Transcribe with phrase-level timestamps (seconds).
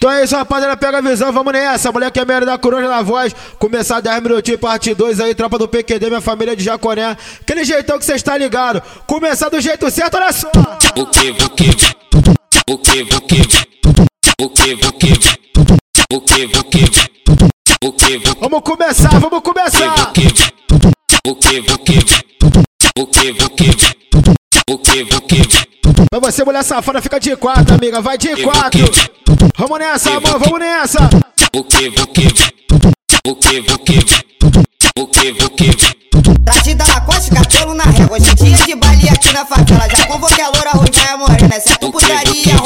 [0.00, 1.92] Então é isso, rapaziada, pega a visão, vamos nessa.
[1.92, 3.34] Moleque é merda da coruja na voz.
[3.58, 7.18] Começar 10 minutinhos, parte 2 aí, tropa do PQD, minha família de Jaconé.
[7.42, 8.82] Aquele jeitão que você está ligado.
[9.06, 10.48] Começar do jeito certo, olha só.
[10.48, 11.66] O que, o que, o que,
[12.66, 13.42] o que, o que, o que,
[14.40, 16.84] o que, o que,
[17.84, 19.92] o que, Vamos começar, vamos começar.
[19.92, 20.26] o que,
[21.26, 21.98] o que, o que,
[22.96, 23.70] o que, o que,
[24.66, 25.59] o que, o que,
[26.08, 28.00] Pra você, mulher safada, fica de quatro, amiga.
[28.00, 28.84] Vai de quatro.
[29.58, 31.10] Vamos nessa, amor, vamos nessa.
[31.54, 32.26] o que, o que,
[33.26, 33.58] o que, o que,
[34.96, 36.00] o que, o que,
[36.44, 38.16] Pra te dar uma costa, cabelo na régua.
[38.16, 39.88] Hoje dia de baile aqui na favela.
[39.88, 41.54] Já convoquei a loura, ruiva é morena.
[41.54, 42.56] Essa é tu putaria,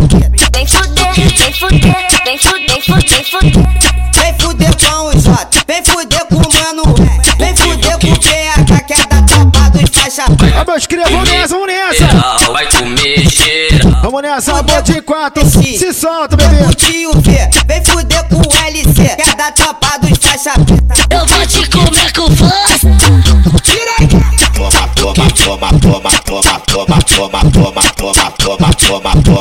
[0.00, 3.90] Vem fuder, vem fuder, vem fuder, vem fuder, fuder.
[4.14, 7.36] Vem fuder com o J, vem fuder com o Mano Red.
[7.38, 10.24] Vem fuder com o PH que é da tropa dos faixa.
[10.26, 12.52] Ó, meus cria, vamos nessa, vamos nessa.
[12.52, 14.00] vai comer geral.
[14.02, 15.44] Vamos nessa, amor de quatro.
[15.44, 16.56] Se solta, bebê.
[16.56, 20.52] Vem fuder o V, vem fuder com o LC que é da tropa dos faixa
[20.60, 21.14] preta.
[21.14, 22.60] Eu vou te comer com força.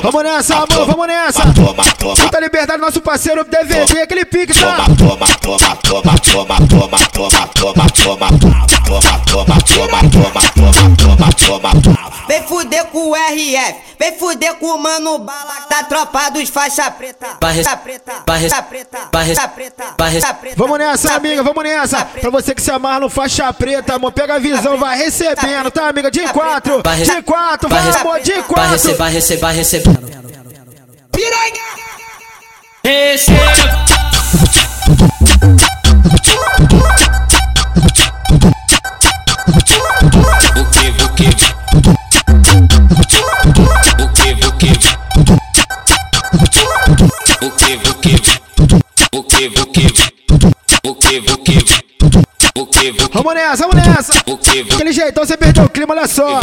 [0.01, 1.43] Vamos nessa, amor, vamos nessa.
[2.23, 4.77] Puta liberdade, nosso parceiro DVD, aquele pique, tá?
[12.27, 16.91] Vem fuder com o RF, vem fuder com o Mano Bala da tropa dos faixa
[16.91, 17.37] preta.
[17.41, 20.55] Faixa preta, faixa preta, faixa preta, faixa preta.
[20.57, 22.03] Vamos nessa, amiga, vamos nessa.
[22.03, 25.87] Pra você que se amarra no faixa preta, amor, pega a visão, vai recebendo, tá,
[25.87, 26.11] amiga?
[26.11, 28.71] De quatro, de quatro, vai, amor, de Vai quatro.
[28.71, 29.89] receber, vai receber, vai receber.
[34.35, 34.68] O
[53.13, 54.13] Vamos nessa, vamos nessa.
[54.73, 56.39] Aquele jeitão você perdeu o clima, olha só.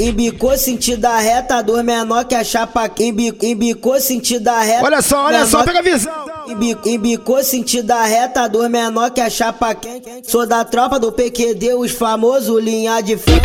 [0.00, 2.90] Embicou sentido da reta, dor menor que a chapa.
[2.98, 4.84] Embicou sentido reta.
[4.84, 6.12] Olha só, olha só, pega a visão.
[6.86, 9.76] Embicou sentido da reta, dor menor que a chapa.
[10.22, 13.40] Sou da tropa do PQD, os famosos linha de frente.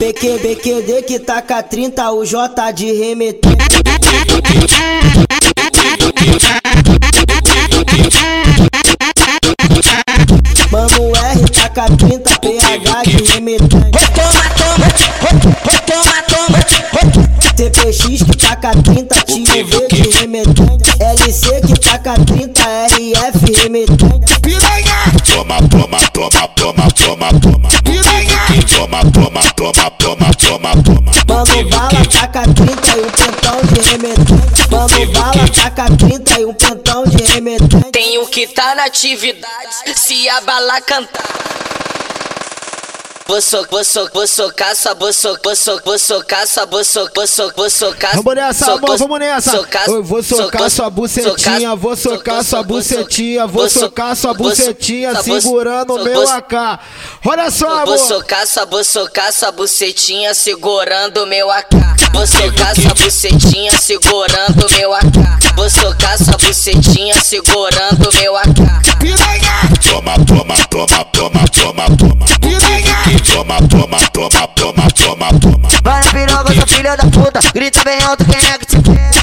[0.00, 3.52] PQ, PQD que taca 30, o J de remeter.
[10.72, 13.98] Mano R taca 30, PH de remetente.
[17.56, 20.90] TPX que taca 30, tio V de remetente.
[20.98, 24.40] LC que taca 30, RF remetente.
[25.26, 27.68] toma, toma, toma, toma, toma, toma.
[28.66, 31.12] Toma, toma, toma, toma, toma, toma.
[31.28, 34.70] Mano bala taca 30 e um pentão de remetente.
[34.70, 37.92] Mano bala taca 30 e um pentão de remetente.
[37.92, 39.44] Tenho que tá na atividade
[39.94, 41.28] se a bala cantar.
[43.30, 45.80] Vou so, vou socar sua, vou so, vou so,
[47.56, 48.16] vou socar.
[48.16, 49.50] Vamos nessa, amor, vamos nessa.
[49.52, 55.12] socar- Eu vou socar so- sua bucetinha, vou socar sua bucetinha, vou socar sua bucetinha,
[55.14, 56.80] sua bu- segurando o meu vou- AK.
[57.24, 57.98] Olha só, Vou amor.
[57.98, 61.76] socar sua, vou socar sua bucetinha segurando meu AK.
[62.12, 65.54] Vou socar sua bucetinha segurando meu AK.
[65.54, 68.60] Vou socar sua bucetinha segurando meu AK.
[69.88, 72.19] Toma, toma, toma, toma, toma, toma.
[73.40, 75.68] Toma, toma, toma, toma, toma, toma.
[75.82, 77.40] Vai na piroga, sua filha da puta.
[77.54, 78.80] Grita bem alto, quem é que te?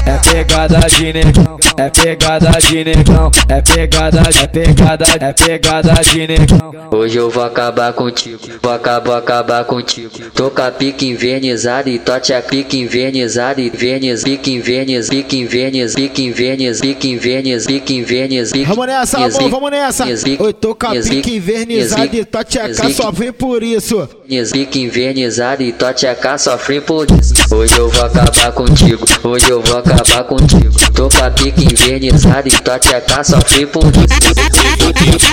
[0.08, 6.26] É pegada de negão, é pegada de negão, é pegada, é pegada, é pegada de
[6.26, 6.72] negão.
[6.90, 10.10] Hoje eu vou acabar contigo, vou acabar, acabar contigo.
[10.34, 15.36] Tô com a pique invernizada e tote a pique invernizada e verniz, pique inverniz, pique
[15.38, 20.04] inverniz, pique inverniz, pique inverniz, pique inverniz, pique Vamos nessa, amor, vamos nessa.
[20.08, 24.08] Eu tô com a pique invernizada e tá tchecar, só vem por isso.
[24.28, 27.32] Pique invernizada e tote a cá sofre por isso.
[27.54, 30.74] Hoje eu vou acabar contigo, hoje eu vou acabar contigo.
[30.94, 35.28] Tô a pique invernizada e tote a cá sofre por isso.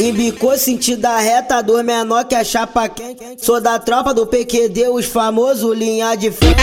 [0.00, 3.22] Embi- Ficou sentida reta, dor menor que a chapa quente.
[3.38, 6.54] Sou da tropa do PQD, os famosos linha de frente.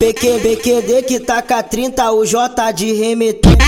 [0.00, 3.58] PQ, PQD que taca 30, o J de remetente.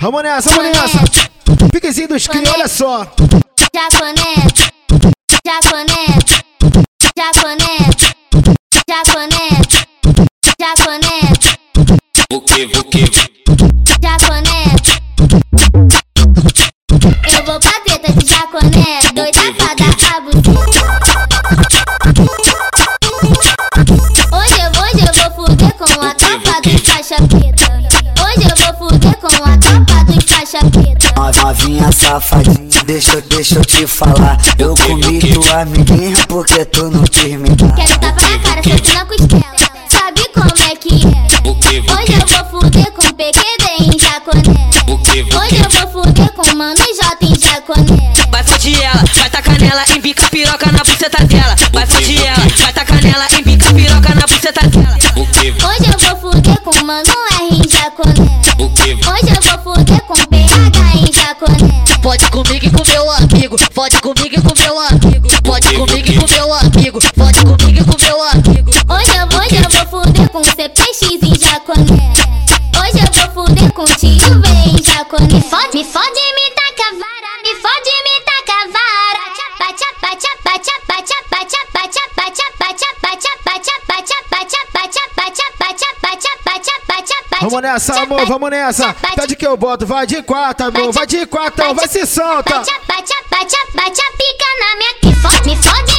[0.00, 1.70] Vamos nessa, vamos nessa.
[1.72, 3.06] Piquezinho dos cria, olha só.
[3.74, 4.72] Jaconete,
[12.32, 13.04] O que, o que,
[14.02, 15.02] jaconete.
[17.36, 20.48] Eu vou pra treta de jaconé, doida pra dar a buceta.
[24.32, 27.68] Hoje eu, hoje eu vou fuder com a tropa dos faixa preta.
[28.24, 31.12] Hoje eu vou fuder com a tropa dos faixa preta.
[31.42, 34.38] Novinha safadinha, deixa, deixa eu te falar.
[34.58, 37.74] Eu comi tua amiguinha porque tu não quis me dar.
[37.74, 39.56] Quero tapa na cara, soco na costela.
[39.90, 41.28] Sabe como é que é?
[41.46, 44.70] o Hoje eu vou fuder com PQD em jaconé.
[44.88, 48.12] Hoje eu vou fuder com Mano J em jaconé.
[48.30, 51.56] Vai foder ela, vai tacar nela, embica piroca na buceta dela.
[51.72, 54.98] Vai foder ela, vai tacar nela, embica piroca na buceta dela.
[55.14, 58.40] Hoje eu vou fuder com Mano R em jaconé.
[58.58, 61.67] Hoje eu vou fuder com PH em jaconé.
[62.08, 66.16] Pode comigo e com meu amigo, pode comigo e com meu amigo, pode comigo e
[66.16, 68.70] com meu amigo, pode comigo e com meu amigo.
[68.88, 72.12] Hoje eu, hoje eu vou fuder com CPX em jaconé.
[72.80, 75.34] Hoje eu vou fuder com tio V em jaconé.
[75.34, 76.27] Me fode, me fode,
[87.48, 88.94] Vamos nessa, amor, vamos nessa.
[89.16, 92.62] Pede que eu boto, vai de quatro, amor, vai de quatro, vai se solta.
[92.62, 95.97] Chapa, chapa, chapa, chapa, pica na minha me fode, me fode,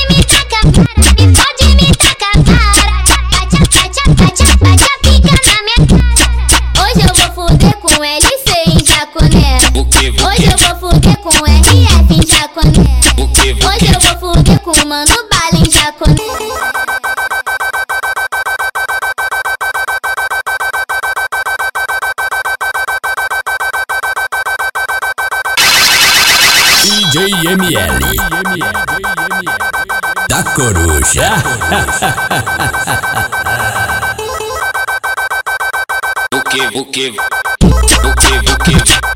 [27.12, 28.16] DJ ML
[30.28, 31.34] da Coruja.
[36.32, 37.10] O que, o que?
[37.10, 39.09] O que, o que?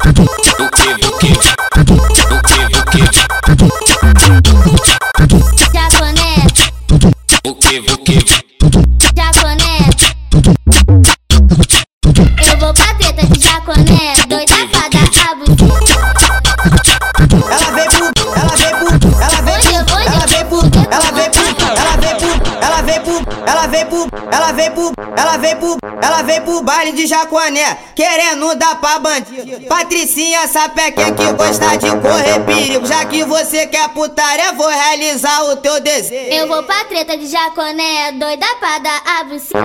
[24.33, 28.97] Ela vem pro, ela vem pro, ela vem pro baile de Jaconé, querendo dar pra
[28.97, 29.67] bandido.
[29.67, 35.57] Patricinha sapequinha que gosta de correr perigo, já que você quer putaria, vou realizar o
[35.57, 36.33] teu desejo.
[36.33, 39.59] Eu vou pra treta de jaconé, doida pra dar a buceta.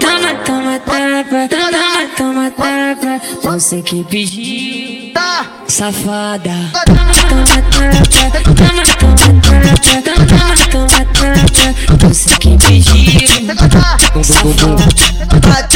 [0.00, 3.20] Toma, toma, tapa, toma, toma, tapa.
[3.42, 4.79] Você que pediu,
[5.80, 6.50] safada.
[11.98, 13.46] Você que pediu,
[14.22, 14.86] safada.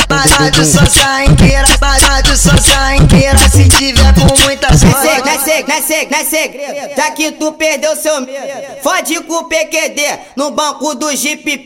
[0.07, 3.39] Bate só inteira, bate só inteira.
[3.49, 5.23] Se tiver com muita é sorte.
[5.25, 8.47] não é seg- não é seg- não é segredo, já que tu perdeu seu medo.
[8.83, 10.03] Fode com o PQD
[10.37, 11.65] no banco do Jeep.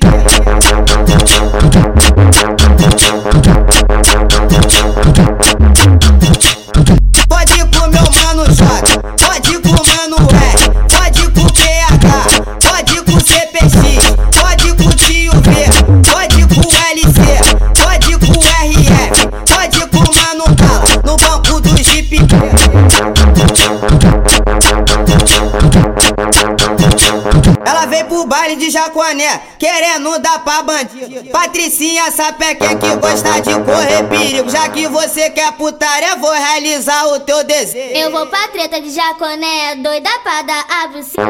[28.58, 31.30] De Jaconé, querendo dar pra bandido.
[31.30, 34.50] Patricinha sapequinha que gosta de correr perigo.
[34.50, 37.96] Já que você quer putaria, vou realizar o teu desejo.
[37.96, 41.22] Eu vou pra treta de jaconé, doida pra dar a buceta.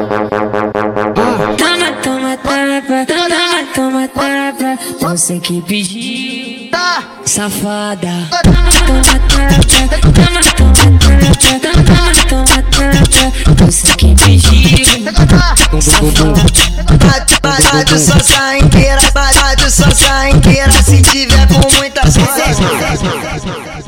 [1.57, 4.79] Toma, toma, tapa, toma, toma, tapa.
[4.99, 6.68] Você que pediu,
[7.25, 8.29] safada.
[13.57, 16.33] Você que me safada.
[17.41, 20.71] Bate só inteira, bate só inteira.
[20.83, 23.78] Se tiver com muita sorte.